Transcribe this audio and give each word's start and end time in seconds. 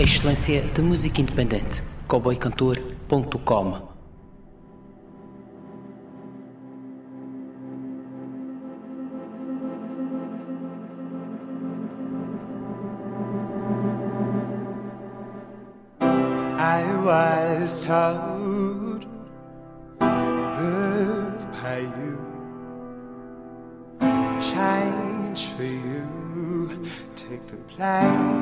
A 0.00 0.02
excelência 0.02 0.62
da 0.62 0.82
música 0.82 1.20
independente. 1.20 1.82
cowboycantor.com 2.08 3.90
I 16.58 16.82
was 17.04 17.82
told 17.82 19.06
love 20.00 21.46
pay 21.60 21.82
you 21.82 22.18
change 24.40 25.48
for 25.48 25.64
you. 25.64 26.88
Take 27.16 27.46
the 27.48 27.58
plane 27.68 28.39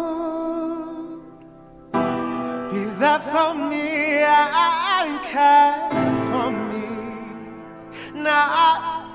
be 2.72 2.82
there 3.00 3.20
for 3.20 3.54
me 3.54 4.24
and 4.24 5.22
care 5.22 5.90
for 6.28 6.50
me 6.70 6.90
now 8.16 9.06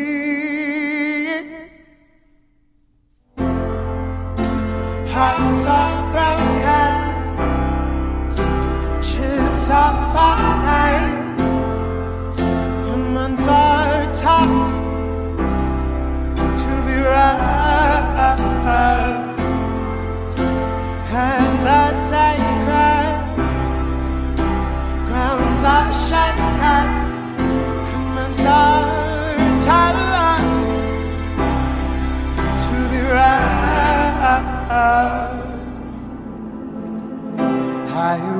Hearts 5.13 5.65
are 5.65 5.96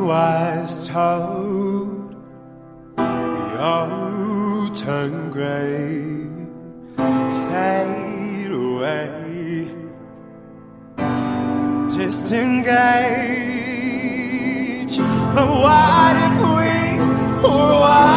Was 0.07 0.87
told 0.87 2.15
we 2.97 3.03
all 3.59 4.69
turn 4.73 5.29
gray, 5.31 6.29
fade 6.95 8.51
away, 8.53 9.67
disengage. 11.89 12.47
But 15.35 15.49
what 15.63 16.15
if 16.27 16.37
we 16.55 16.71
were 17.43 17.79
one? 17.81 18.16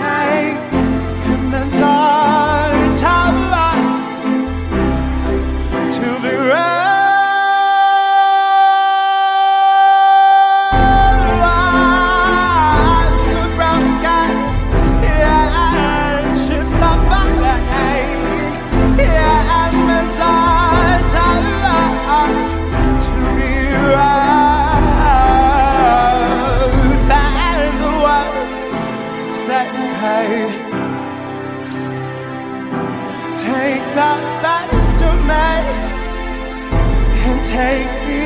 take 37.51 37.93
me. 38.07 38.23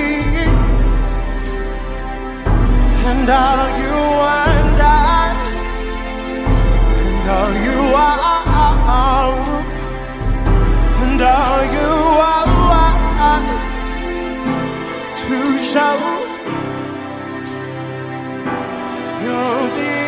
And 3.09 3.29
all 3.41 3.67
you 3.81 3.97
want, 4.21 4.81
and 7.05 7.25
all 7.35 7.53
you 7.67 7.79
are, 8.07 9.33
and 11.03 11.21
all 11.33 11.61
you 11.75 11.91
are 12.31 13.45
to 15.19 15.39
show 15.71 15.97
you'll 19.23 19.67
be. 19.75 20.04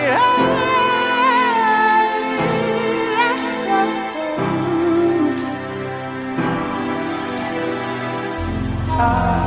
I 9.00 9.47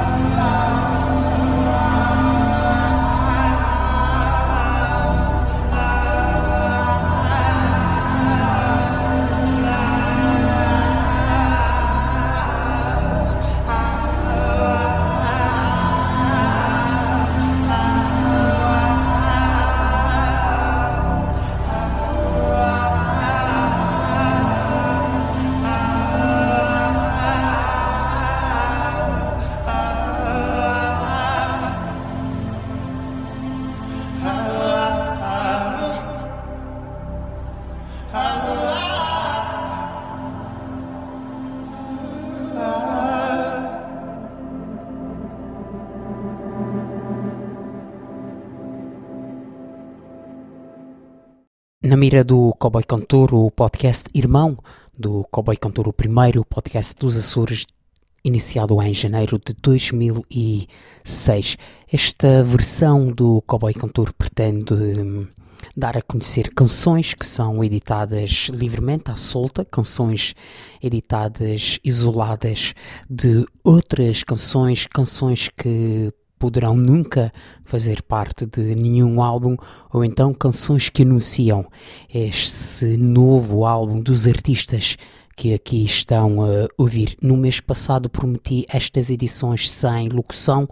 mira 52.00 52.24
do 52.24 52.54
Cowboy 52.58 52.82
Cantor, 52.82 53.34
o 53.34 53.50
podcast 53.50 54.08
irmão 54.14 54.56
do 54.98 55.22
Cowboy 55.30 55.54
Cantor, 55.54 55.86
o 55.86 55.92
primeiro 55.92 56.42
podcast 56.46 56.94
dos 56.98 57.14
Açores, 57.14 57.66
iniciado 58.24 58.80
em 58.80 58.94
janeiro 58.94 59.38
de 59.38 59.52
2006. 59.52 61.58
Esta 61.92 62.42
versão 62.42 63.12
do 63.12 63.42
Cowboy 63.42 63.74
Cantor 63.74 64.14
pretende 64.14 64.72
hum, 64.72 65.26
dar 65.76 65.98
a 65.98 66.00
conhecer 66.00 66.48
canções 66.54 67.12
que 67.12 67.26
são 67.26 67.62
editadas 67.62 68.48
livremente 68.50 69.10
à 69.10 69.14
solta, 69.14 69.62
canções 69.62 70.34
editadas 70.82 71.78
isoladas 71.84 72.72
de 73.10 73.44
outras 73.62 74.24
canções, 74.24 74.86
canções 74.86 75.50
que 75.54 76.10
poderão 76.40 76.74
nunca 76.74 77.30
fazer 77.64 78.02
parte 78.02 78.46
de 78.46 78.74
nenhum 78.74 79.22
álbum 79.22 79.56
ou 79.92 80.02
então 80.02 80.32
canções 80.32 80.88
que 80.88 81.02
anunciam 81.02 81.66
este 82.12 82.96
novo 82.96 83.66
álbum 83.66 84.00
dos 84.00 84.26
artistas 84.26 84.96
que 85.36 85.54
aqui 85.54 85.84
estão 85.84 86.42
a 86.42 86.68
ouvir. 86.76 87.16
No 87.22 87.36
mês 87.36 87.60
passado 87.60 88.10
prometi 88.10 88.66
estas 88.68 89.10
edições 89.10 89.70
sem 89.70 90.08
locução, 90.08 90.68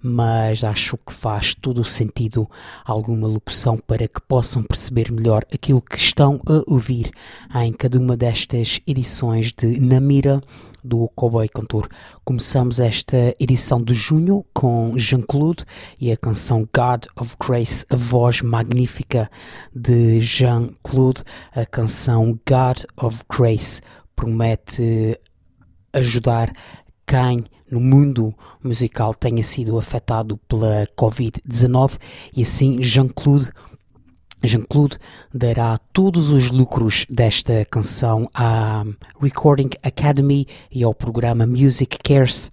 mas 0.00 0.62
acho 0.62 0.96
que 0.96 1.12
faz 1.12 1.54
todo 1.54 1.80
o 1.80 1.84
sentido 1.84 2.48
alguma 2.84 3.26
locução 3.26 3.78
para 3.78 4.06
que 4.06 4.20
possam 4.20 4.62
perceber 4.62 5.10
melhor 5.10 5.44
aquilo 5.52 5.80
que 5.80 5.98
estão 5.98 6.40
a 6.46 6.62
ouvir 6.70 7.10
em 7.64 7.72
cada 7.72 7.98
uma 7.98 8.16
destas 8.16 8.80
edições 8.86 9.52
de 9.52 9.80
Namira 9.80 10.40
do 10.82 11.08
Cowboy 11.14 11.48
Cantor. 11.48 11.88
Começamos 12.24 12.80
esta 12.80 13.34
edição 13.38 13.82
de 13.82 13.94
junho 13.94 14.44
com 14.52 14.96
Jean-Claude 14.96 15.64
e 16.00 16.10
a 16.10 16.16
canção 16.16 16.68
God 16.74 17.06
of 17.16 17.36
Grace, 17.38 17.84
a 17.90 17.96
voz 17.96 18.42
magnífica 18.42 19.30
de 19.74 20.20
Jean-Claude. 20.20 21.22
A 21.54 21.64
canção 21.64 22.38
God 22.48 22.84
of 22.96 23.22
Grace 23.30 23.80
promete 24.16 25.18
ajudar 25.92 26.52
quem 27.06 27.44
no 27.70 27.80
mundo 27.80 28.34
musical 28.62 29.14
tenha 29.14 29.42
sido 29.42 29.78
afetado 29.78 30.36
pela 30.48 30.86
Covid-19 30.98 31.98
e 32.36 32.42
assim 32.42 32.82
Jean-Claude 32.82 33.50
Jean-Claude 34.42 34.98
dará 35.32 35.78
todos 35.92 36.30
os 36.30 36.50
lucros 36.50 37.06
desta 37.08 37.64
canção 37.70 38.28
à 38.34 38.84
Recording 39.20 39.70
Academy 39.82 40.46
e 40.70 40.82
ao 40.82 40.92
programa 40.92 41.46
Music 41.46 41.98
Cares. 42.02 42.50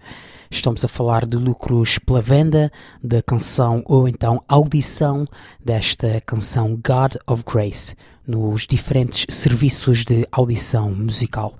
Estamos 0.51 0.83
a 0.85 0.87
falar 0.87 1.25
de 1.25 1.37
lucros 1.37 1.99
pela 1.99 2.21
venda 2.21 2.71
da 3.03 3.21
canção 3.21 3.83
ou 3.85 4.07
então 4.07 4.43
audição 4.47 5.27
desta 5.63 6.21
canção 6.25 6.75
God 6.75 7.15
of 7.27 7.43
Grace 7.43 7.95
nos 8.25 8.65
diferentes 8.67 9.25
serviços 9.29 10.03
de 10.03 10.27
audição 10.31 10.91
musical. 10.91 11.55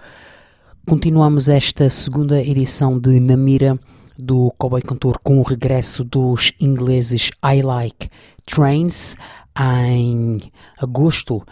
Continuamos 0.88 1.50
esta 1.50 1.90
segunda 1.90 2.42
edição 2.42 3.00
de 3.00 3.20
Namira 3.20 3.80
do 4.18 4.52
Cowboy 4.58 4.82
Cantor 4.82 5.20
com 5.24 5.40
o 5.40 5.44
regresso 5.44 6.04
dos 6.04 6.52
ingleses 6.60 7.32
I 7.44 7.62
Like 7.62 8.10
Trains 8.46 9.16
em 9.60 10.40
agosto 10.78 11.44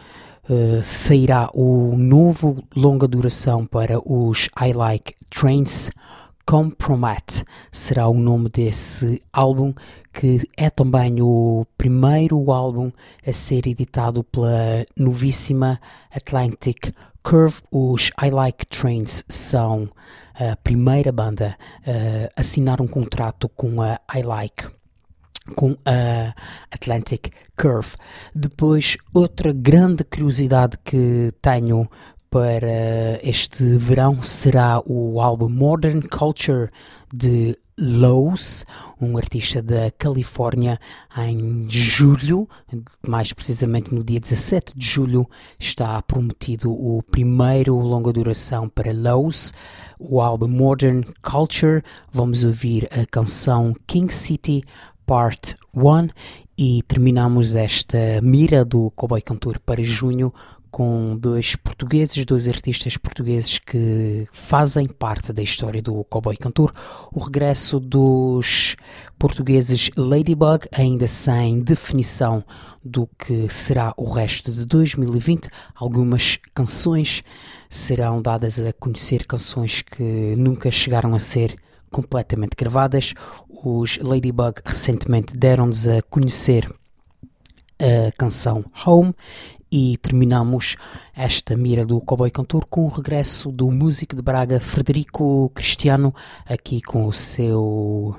uh, 0.49 0.81
sairá 0.81 1.49
o 1.53 1.95
novo 1.97 2.63
longa 2.75 3.07
duração 3.07 3.65
para 3.65 3.99
os 3.99 4.47
I 4.59 4.73
Like 4.73 5.13
Trains. 5.29 5.89
Compromat 6.45 7.43
será 7.69 8.07
o 8.07 8.13
nome 8.13 8.47
desse 8.47 9.21
álbum, 9.33 9.73
que 10.13 10.47
é 10.55 10.69
também 10.69 11.21
o 11.21 11.65
primeiro 11.77 12.49
álbum 12.49 12.89
a 13.27 13.33
ser 13.33 13.67
editado 13.67 14.23
pela 14.23 14.85
novíssima 14.95 15.77
Atlantic 16.09 16.93
Curve. 17.21 17.61
Os 17.69 18.11
I 18.23 18.29
Like 18.29 18.65
Trains 18.67 19.25
são 19.27 19.89
a 20.33 20.55
primeira 20.55 21.11
banda 21.11 21.57
a 21.85 22.39
assinar 22.39 22.79
um 22.79 22.87
contrato 22.87 23.49
com 23.49 23.81
a 23.81 23.99
I 24.15 24.21
Like 24.23 24.76
com 25.55 25.77
a 25.85 26.33
Atlantic 26.71 27.29
Curve. 27.55 27.95
Depois, 28.33 28.97
outra 29.13 29.51
grande 29.51 30.03
curiosidade 30.03 30.77
que 30.83 31.31
tenho 31.41 31.89
para 32.29 33.19
este 33.23 33.63
verão 33.77 34.21
será 34.21 34.81
o 34.85 35.21
álbum 35.21 35.49
Modern 35.49 36.01
Culture 36.01 36.69
de 37.13 37.57
Lowe's, 37.79 38.65
um 38.99 39.17
artista 39.17 39.61
da 39.61 39.91
Califórnia, 39.91 40.79
em 41.15 41.67
julho, 41.69 42.49
mais 43.07 43.31
precisamente 43.31 43.93
no 43.93 44.03
dia 44.03 44.19
17 44.19 44.75
de 44.75 44.83
julho, 44.83 45.29
está 45.59 46.01
prometido 46.01 46.71
o 46.71 47.03
primeiro 47.03 47.77
longa 47.77 48.11
duração 48.11 48.67
para 48.67 48.91
Lowe's, 48.91 49.53
o 49.99 50.19
álbum 50.19 50.47
Modern 50.47 51.03
Culture. 51.21 51.83
Vamos 52.11 52.43
ouvir 52.43 52.89
a 52.91 53.05
canção 53.05 53.75
King 53.85 54.11
City 54.11 54.63
Part 55.07 55.55
1 55.73 56.09
e 56.57 56.83
terminamos 56.83 57.55
esta 57.55 58.19
mira 58.21 58.65
do 58.65 58.91
Cowboy 58.91 59.21
Cantor 59.21 59.57
para 59.57 59.81
junho 59.81 60.33
com 60.69 61.15
dois 61.17 61.55
portugueses, 61.55 62.25
dois 62.25 62.45
artistas 62.49 62.97
portugueses 62.97 63.57
que 63.57 64.27
fazem 64.33 64.85
parte 64.85 65.31
da 65.31 65.41
história 65.41 65.81
do 65.81 66.03
Cowboy 66.03 66.35
Cantor. 66.35 66.73
O 67.13 67.21
regresso 67.21 67.79
dos 67.79 68.75
portugueses 69.17 69.89
Ladybug, 69.95 70.67
ainda 70.73 71.07
sem 71.07 71.61
definição 71.61 72.43
do 72.83 73.07
que 73.17 73.47
será 73.47 73.93
o 73.95 74.09
resto 74.09 74.51
de 74.51 74.65
2020. 74.65 75.47
Algumas 75.73 76.37
canções 76.53 77.23
serão 77.69 78.21
dadas 78.21 78.59
a 78.59 78.73
conhecer, 78.73 79.25
canções 79.25 79.81
que 79.81 80.35
nunca 80.35 80.69
chegaram 80.69 81.15
a 81.15 81.19
ser 81.19 81.55
completamente 81.91 82.55
gravadas. 82.57 83.13
Os 83.49 83.97
Ladybug 83.97 84.61
recentemente 84.65 85.35
deram-nos 85.35 85.87
a 85.87 86.01
conhecer 86.03 86.71
a 87.79 88.11
canção 88.17 88.65
Home 88.85 89.13
e 89.71 89.97
terminamos 89.97 90.75
esta 91.15 91.55
mira 91.57 91.85
do 91.85 91.99
Cowboy 91.99 92.31
Cantor 92.31 92.65
com 92.65 92.85
o 92.85 92.89
regresso 92.89 93.51
do 93.51 93.69
músico 93.69 94.15
de 94.15 94.21
Braga 94.21 94.59
Frederico 94.59 95.49
Cristiano 95.53 96.13
aqui 96.45 96.81
com 96.81 97.05
o 97.05 97.13
seu 97.13 98.15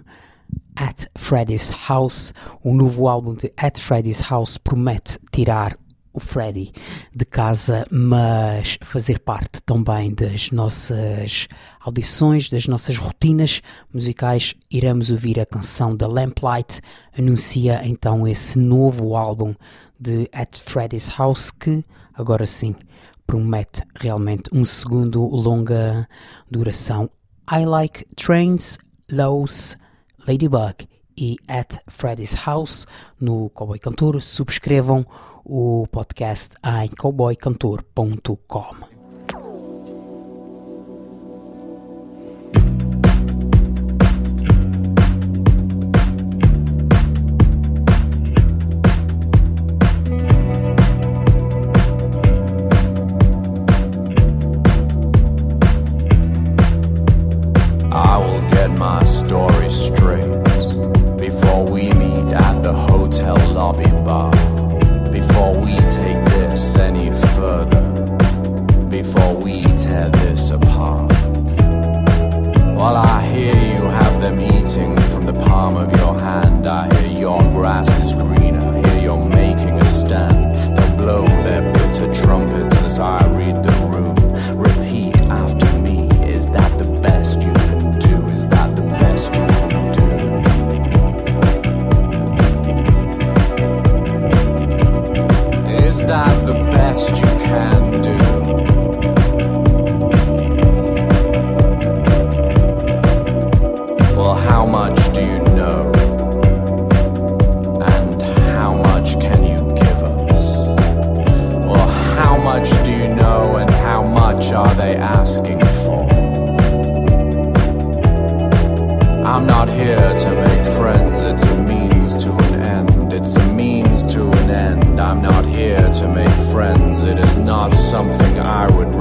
At 0.76 1.06
Freddy's 1.17 1.71
House. 1.88 2.35
O 2.62 2.75
novo 2.75 3.09
álbum 3.09 3.35
de 3.35 3.53
At 3.56 3.79
Freddy's 3.81 4.21
House 4.21 4.59
promete 4.59 5.19
tirar 5.32 5.79
o 6.19 6.20
Freddy 6.20 6.73
de 7.15 7.25
casa, 7.25 7.87
mas 7.91 8.76
fazer 8.82 9.20
parte 9.20 9.62
também 9.62 10.12
das 10.12 10.50
nossas 10.50 11.49
audições, 11.81 12.50
das 12.50 12.67
nossas 12.67 12.99
rotinas 12.99 13.62
musicais. 13.94 14.55
Iremos 14.70 15.11
ouvir 15.11 15.41
a 15.41 15.47
canção 15.47 15.94
da 15.94 16.06
Lamplight, 16.06 16.81
anuncia 17.17 17.81
então 17.85 18.26
esse 18.26 18.59
novo 18.59 19.17
álbum 19.17 19.55
de 19.99 20.29
At 20.32 20.59
Freddy's 20.59 21.09
House 21.17 21.50
que 21.50 21.85
agora 22.12 22.47
sim 22.47 22.75
promete 23.26 23.82
realmente 23.94 24.50
um 24.53 24.64
segundo 24.64 25.25
longa 25.25 26.09
duração. 26.50 27.09
I 27.50 27.64
Like 27.64 28.05
Trains, 28.17 28.76
Lows, 29.11 29.76
Ladybug 30.26 30.88
e 31.19 31.37
At 31.49 31.81
Freddy's 31.88 32.47
House 32.47 32.87
no 33.20 33.50
Cowboy 33.50 33.81
Cantor. 33.81 34.23
Subscrevam 34.23 35.05
o 35.44 35.87
podcast 35.91 36.55
em 36.65 36.88
cowboycantor.com. 36.88 38.98
sweating 74.68 74.96
from 74.96 75.22
the 75.22 75.32
palm 75.32 75.76
of 75.76 75.90
your 75.98 76.18
hand. 76.20 76.66
I 76.66 76.94
hear 76.96 77.20
your 77.20 77.40
grass 77.52 77.88
is 78.04 78.17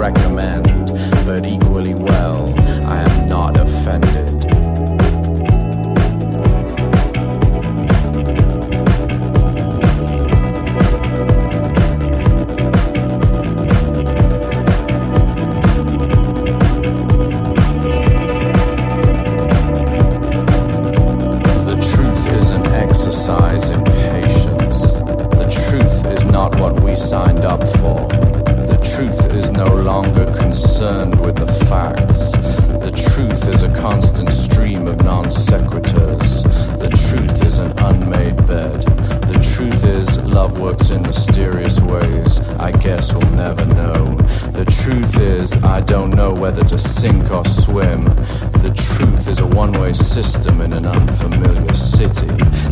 recommend. 0.08 0.57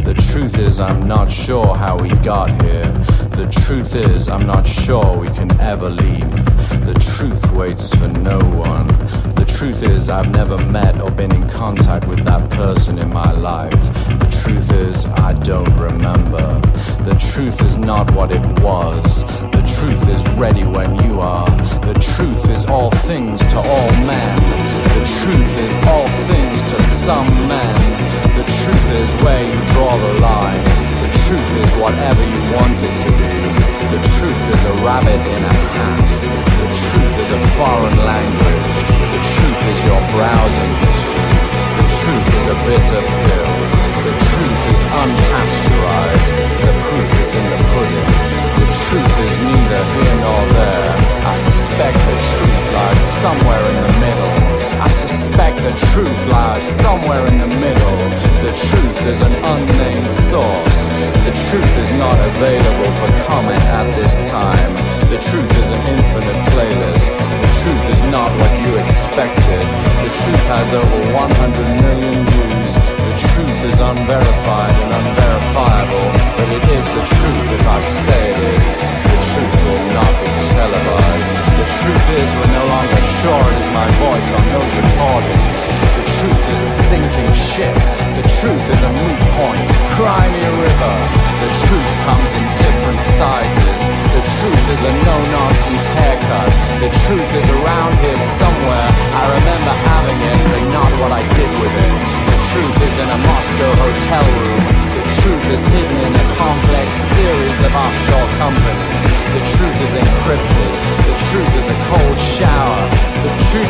The 0.06 0.14
truth 0.14 0.60
is 0.60 0.80
I'm 0.80 1.08
not 1.08 1.32
sure 1.32 1.76
how 1.76 1.98
we 1.98 2.10
got 2.18 2.62
here. 2.62 2.92
The 3.32 3.48
truth 3.66 3.96
is 3.96 4.30
I'm 4.30 4.46
not 4.46 4.68
sure 4.68 5.18
we 5.18 5.30
can 5.30 5.50
ever 5.60 5.90
leave. 5.90 6.46
The 6.86 6.94
truth 7.18 7.52
waits 7.54 7.90
for 7.96 8.08
no 8.10 8.38
one. 8.38 8.88
The 9.46 9.60
truth 9.60 9.84
is 9.84 10.10
I've 10.10 10.32
never 10.32 10.58
met 10.58 11.00
or 11.00 11.12
been 11.12 11.32
in 11.32 11.48
contact 11.48 12.08
with 12.08 12.26
that 12.26 12.50
person 12.50 12.98
in 12.98 13.14
my 13.14 13.32
life. 13.32 13.80
The 14.10 14.28
truth 14.42 14.72
is 14.74 15.06
I 15.06 15.34
don't 15.34 15.72
remember. 15.78 16.60
The 17.06 17.16
truth 17.32 17.62
is 17.62 17.78
not 17.78 18.12
what 18.16 18.32
it 18.32 18.44
was. 18.60 19.24
The 19.54 19.64
truth 19.78 20.10
is 20.10 20.22
ready 20.36 20.66
when 20.66 20.96
you 21.06 21.22
are. 21.22 21.50
The 21.86 21.94
truth 22.18 22.50
is 22.50 22.66
all 22.66 22.90
things 22.90 23.40
to 23.54 23.58
all 23.58 23.92
men. 24.04 24.36
The 24.98 25.06
truth 25.22 25.54
is 25.62 25.74
all 25.94 26.10
things 26.26 26.58
to 26.74 26.82
some 27.06 27.30
men. 27.48 27.76
The 28.36 28.46
truth 28.66 28.90
is 28.98 29.10
where 29.24 29.46
you 29.46 29.60
draw 29.74 29.96
the 29.96 30.20
line. 30.20 30.64
The 31.06 31.12
truth 31.30 31.52
is 31.64 31.72
whatever 31.80 32.24
you 32.24 32.42
want 32.58 32.82
it 32.82 32.96
to 33.06 33.10
be. 33.14 33.46
The 33.94 34.02
truth 34.18 34.44
is 34.52 34.64
a 34.66 34.74
rabbit 34.84 35.22
in 35.22 35.44
a 35.46 35.56
hat. 35.78 36.12
The 36.60 36.70
truth 36.90 37.16
is 37.24 37.32
a 37.32 37.42
foreign 37.56 37.98
language. 38.04 38.95
Is 39.66 39.82
your 39.82 39.98
browsing 40.14 40.74
history. 40.86 41.26
The 41.82 41.86
truth 41.90 42.28
is 42.38 42.46
a 42.54 42.58
bitter 42.70 43.02
pill. 43.02 43.54
The 44.06 44.16
truth 44.30 44.64
is 44.74 44.82
unpasteurized. 45.02 46.32
The 46.62 46.74
proof 46.86 47.12
is 47.26 47.32
in 47.34 47.46
the 47.50 47.60
pudding. 47.74 48.10
The 48.62 48.70
truth 48.86 49.16
is 49.26 49.36
neither 49.42 49.82
here 49.90 50.18
nor 50.22 50.42
there. 50.54 50.94
I 51.26 51.34
suspect 51.34 51.98
the 51.98 52.18
truth 52.30 52.66
lies 52.78 53.02
somewhere 53.26 53.64
in 53.66 53.78
the 53.82 53.94
middle. 54.06 54.34
I 54.86 54.90
suspect 55.02 55.58
the 55.58 55.76
truth 55.90 56.22
lies 56.28 56.64
somewhere 56.86 57.26
in 57.26 57.38
the 57.40 57.52
middle. 57.58 57.98
The 58.46 58.54
truth 58.70 59.00
is 59.10 59.20
an 59.26 59.34
unnamed 59.34 60.12
source. 60.30 60.80
The 61.26 61.34
truth 61.50 61.74
is 61.82 61.92
not 61.98 62.18
available 62.22 62.92
for 63.02 63.10
comment 63.26 63.66
at 63.74 63.90
this 63.98 64.14
time. 64.30 64.74
The 65.10 65.18
truth 65.18 65.52
is 65.58 65.68
an 65.74 65.82
infinite 65.90 66.38
playlist. 66.54 67.15
The 67.66 67.72
truth 67.72 67.98
is 67.98 68.02
not 68.14 68.30
what 68.30 68.54
you 68.62 68.78
expected. 68.78 69.58
The 70.06 70.14
truth 70.22 70.46
has 70.54 70.70
over 70.70 71.02
100 71.18 71.82
million 71.82 72.22
views. 72.22 72.72
The 72.78 73.16
truth 73.34 73.60
is 73.66 73.80
unverified 73.82 74.70
and 74.70 74.94
unverifiable, 74.94 76.08
but 76.38 76.48
it 76.54 76.62
is 76.62 76.86
the 76.94 77.06
truth 77.18 77.48
if 77.58 77.66
I 77.66 77.82
say 77.82 78.22
it 78.30 78.42
is. 78.54 78.74
The 79.10 79.20
truth 79.34 79.58
will 79.66 79.86
not 79.98 80.14
be 80.22 80.30
televised. 80.54 81.32
The 81.58 81.68
truth 81.82 82.06
is 82.22 82.28
we're 82.38 82.54
no 82.54 82.66
longer 82.70 83.02
sure 83.18 83.46
it 83.50 83.58
is 83.58 83.70
my 83.74 83.90
voice 83.98 84.30
on 84.38 84.46
those 84.46 84.72
recordings. 84.86 85.95
The 86.26 86.34
truth 86.34 86.58
is 86.58 86.62
a 86.66 86.72
sinking 86.90 87.34
ship. 87.38 87.78
The 88.18 88.26
truth 88.42 88.66
is 88.66 88.82
a 88.82 88.92
moot 88.98 89.22
point. 89.38 89.70
Cry 89.94 90.26
me 90.34 90.42
a 90.42 90.54
river. 90.58 90.96
The 91.38 91.52
truth 91.70 91.92
comes 92.02 92.30
in 92.34 92.42
different 92.58 92.98
sizes. 93.14 93.82
The 94.10 94.26
truth 94.42 94.66
is 94.74 94.82
a 94.90 94.94
no-nonsense 95.06 95.86
haircut. 95.94 96.50
The 96.82 96.90
truth 97.06 97.30
is 97.30 97.48
around 97.62 97.94
here 98.02 98.18
somewhere. 98.42 98.90
I 99.22 99.24
remember 99.38 99.74
having 99.86 100.18
it, 100.26 100.40
but 100.50 100.64
not 100.74 100.92
what 100.98 101.12
I 101.14 101.22
did 101.30 101.52
with 101.62 101.76
it. 101.78 101.94
The 101.94 102.38
truth 102.50 102.78
is 102.90 102.96
in 103.06 103.10
a 103.14 103.20
Moscow 103.22 103.72
hotel 103.86 104.26
room. 104.26 104.62
The 104.98 105.06
truth 105.22 105.46
is 105.54 105.62
hidden 105.78 106.10
in 106.10 106.14
a 106.18 106.26
complex 106.42 106.90
series 107.22 107.58
of 107.70 107.70
offshore 107.70 108.30
companies. 108.42 109.06
The 109.30 109.44
truth 109.62 109.78
is 109.78 109.94
encrypted. 109.94 110.74
The 111.06 111.18
truth 111.30 111.54
is 111.54 111.68
a 111.70 111.78
cold. 111.86 112.05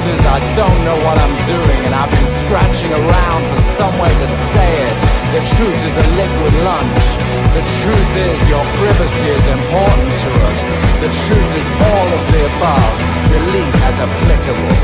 Is 0.06 0.22
I 0.28 0.38
don't 0.54 0.86
know 0.86 0.98
what 1.02 1.18
I'm 1.18 1.34
doing 1.50 1.82
and 1.82 1.96
I've 1.96 2.12
been 2.12 2.30
scratching 2.46 2.94
around 2.94 3.42
for 3.50 3.58
some 3.74 3.98
way 3.98 4.14
to 4.14 4.28
say 4.54 4.70
it. 4.86 4.96
The 5.34 5.42
truth 5.58 5.82
is 5.82 5.98
a 5.98 6.06
liquid 6.14 6.54
lunch. 6.62 7.04
The 7.58 7.66
truth 7.82 8.12
is 8.14 8.38
your 8.48 8.62
privacy 8.78 9.30
is 9.34 9.46
important 9.50 10.12
to 10.14 10.30
us. 10.46 10.62
The 11.02 11.12
truth 11.26 11.52
is 11.58 11.68
all 11.90 12.08
of 12.14 12.22
the 12.30 12.42
above. 12.54 12.94
Delete 13.34 13.78
as 13.82 13.98
applicable. 14.06 14.76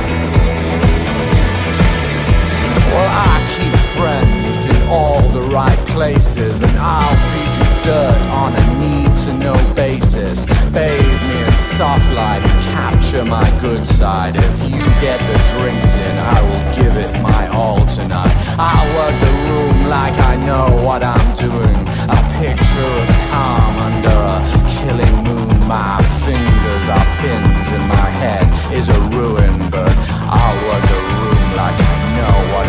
Well, 2.89 3.09
I 3.13 3.45
keep 3.53 3.75
friends 3.93 4.65
in 4.65 4.89
all 4.89 5.21
the 5.29 5.43
right 5.53 5.81
places, 5.93 6.63
and 6.63 6.75
I'll 6.77 7.15
feed 7.29 7.53
you 7.61 7.70
dirt 7.83 8.21
on 8.29 8.55
a 8.55 8.65
need 8.79 9.15
to 9.25 9.33
know 9.37 9.57
basis. 9.75 10.45
Bathe 10.71 11.21
me 11.27 11.43
in 11.43 11.51
soft 11.77 12.09
light 12.13 12.43
capture 12.71 13.25
my 13.25 13.47
good 13.59 13.85
side. 13.85 14.35
If 14.35 14.55
you 14.69 14.79
get 15.01 15.19
the 15.29 15.37
drinks 15.51 15.91
in, 15.95 16.15
I 16.17 16.37
will 16.47 16.65
give 16.75 16.95
it 16.97 17.11
my 17.21 17.47
all 17.49 17.85
tonight. 17.85 18.33
I'll 18.57 18.89
work 18.95 19.15
the 19.19 19.33
room 19.49 19.89
like 19.89 20.17
I 20.31 20.35
know 20.37 20.67
what 20.85 21.03
I'm 21.03 21.27
doing. 21.35 21.77
A 22.17 22.19
picture 22.39 22.91
of 23.03 23.09
calm 23.31 23.75
under 23.87 24.17
a 24.35 24.39
killing 24.77 25.17
moon. 25.25 25.49
My 25.67 26.01
fingers 26.25 26.85
are 26.95 27.07
pins 27.21 27.67
in 27.77 27.83
my 27.87 28.09
head 28.23 28.47
is 28.73 28.89
a 28.89 28.99
ruin, 29.17 29.53
but 29.69 29.93
I'll 30.29 30.59
work 30.67 30.83
the 30.93 31.01
room 31.11 31.43
like 31.61 31.79
I 31.79 31.97
know 32.17 32.37
what 32.53 32.60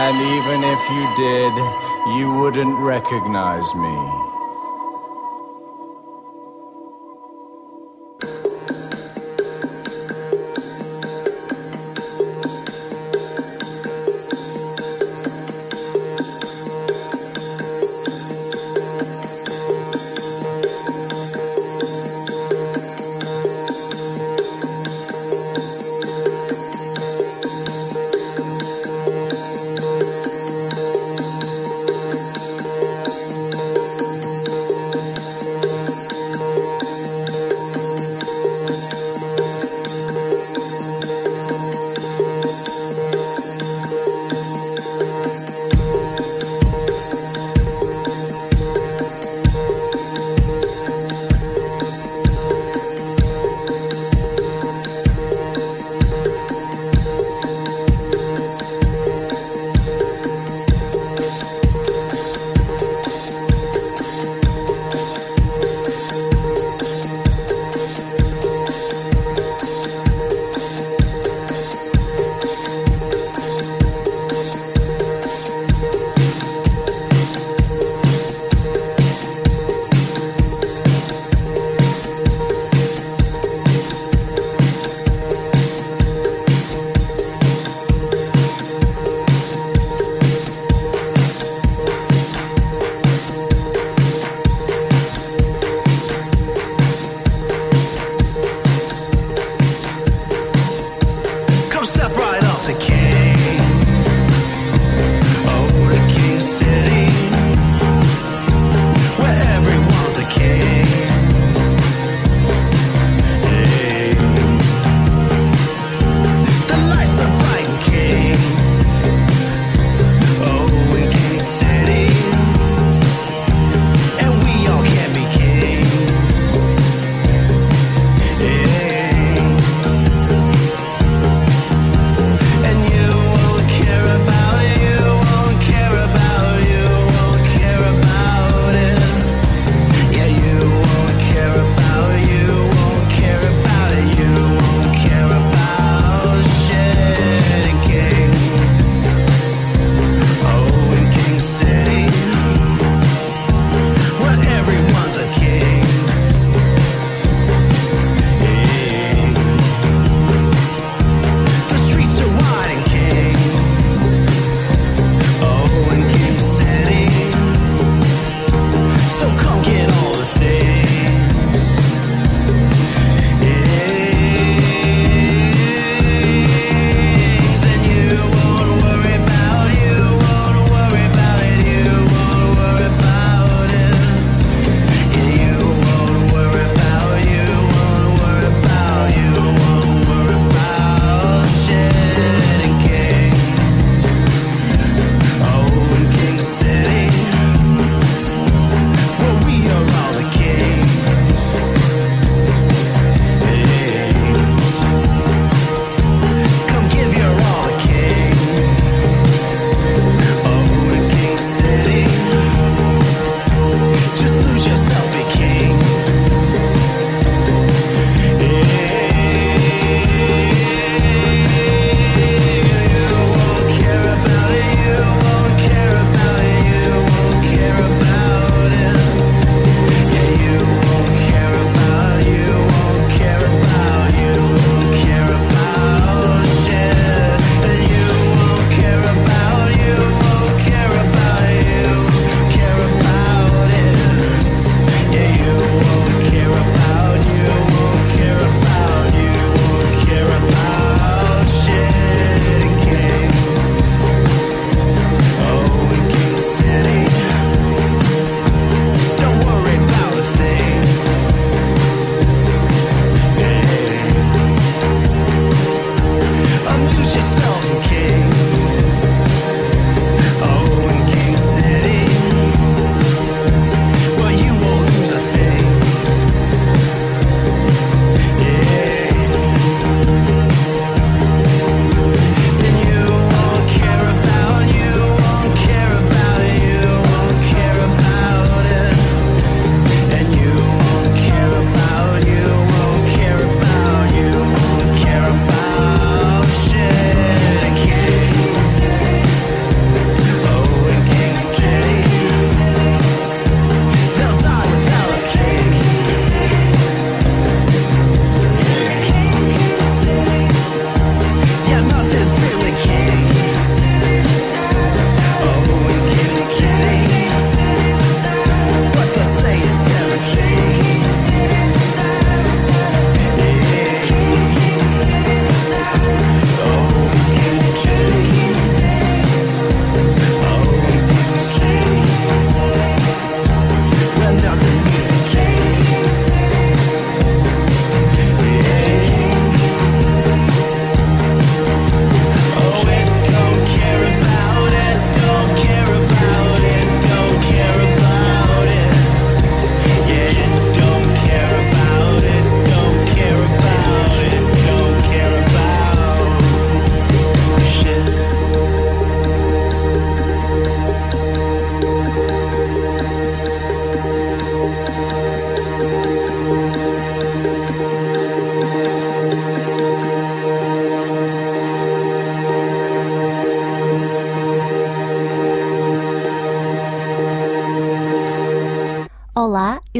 and 0.00 0.20
even 0.36 0.62
if 0.62 0.82
you 0.90 1.04
did, 1.16 1.54
you 2.16 2.32
wouldn't 2.32 2.78
recognize 2.78 3.74
me. 3.74 4.37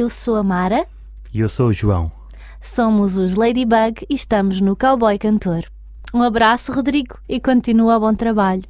Eu 0.09 0.11
sou 0.11 0.37
a 0.37 0.43
Mara. 0.43 0.87
E 1.31 1.39
eu 1.39 1.47
sou 1.47 1.67
o 1.67 1.73
João. 1.73 2.11
Somos 2.59 3.15
os 3.15 3.35
Ladybug 3.35 4.07
e 4.09 4.15
estamos 4.15 4.59
no 4.59 4.75
Cowboy 4.75 5.19
Cantor. 5.19 5.65
Um 6.11 6.23
abraço, 6.23 6.73
Rodrigo, 6.73 7.19
e 7.29 7.39
continua 7.39 7.95
o 7.95 7.99
bom 7.99 8.15
trabalho. 8.15 8.63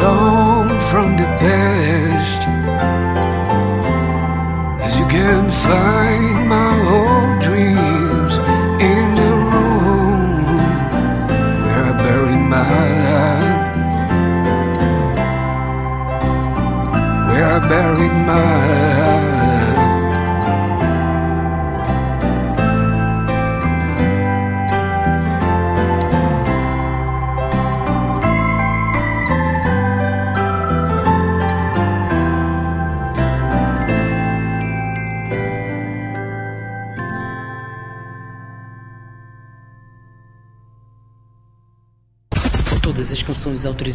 song 0.00 0.68
from 0.90 1.16
the 1.18 1.26
dead. 1.40 1.59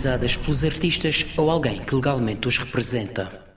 realizadas 0.05 0.37
pelos 0.37 0.63
artistas 0.63 1.25
ou 1.35 1.49
alguém 1.49 1.81
que 1.81 1.95
legalmente 1.95 2.47
os 2.47 2.57
representa. 2.57 3.54